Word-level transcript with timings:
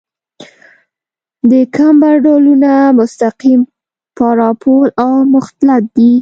د 1.51 1.53
کمبر 1.75 2.13
ډولونه 2.25 2.71
مستقیم، 2.99 3.61
پارابول 4.17 4.87
او 5.03 5.11
مختلط 5.35 5.83
دي 5.97 6.11